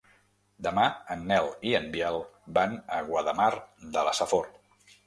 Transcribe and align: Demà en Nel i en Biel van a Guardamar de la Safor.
Demà 0.67 0.85
en 1.15 1.21
Nel 1.31 1.51
i 1.73 1.75
en 1.81 1.87
Biel 1.97 2.19
van 2.59 2.77
a 2.99 3.07
Guardamar 3.13 3.53
de 3.99 4.09
la 4.11 4.21
Safor. 4.23 4.53